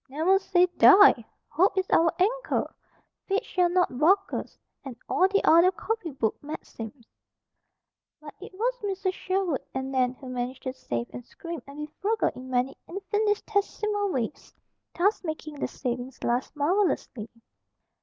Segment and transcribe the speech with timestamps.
[0.09, 1.23] "Never say die!
[1.47, 2.73] Hope is our anchor!
[3.27, 4.57] Fate shall not balk us!
[4.83, 7.05] And all the other copy book maxims."
[8.19, 9.13] But it was Mrs.
[9.13, 14.09] Sherwood and Nan who managed to save and scrimp and be frugal in many infinitesimal
[14.11, 14.55] ways,
[14.97, 17.29] thus making their savings last marvelously.